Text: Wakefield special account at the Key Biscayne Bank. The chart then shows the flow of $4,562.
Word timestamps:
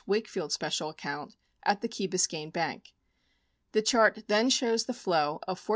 Wakefield 0.07 0.51
special 0.51 0.89
account 0.89 1.35
at 1.61 1.81
the 1.81 1.87
Key 1.87 2.07
Biscayne 2.07 2.51
Bank. 2.51 2.93
The 3.73 3.83
chart 3.83 4.23
then 4.25 4.49
shows 4.49 4.85
the 4.85 4.95
flow 4.95 5.37
of 5.47 5.59
$4,562. 5.61 5.69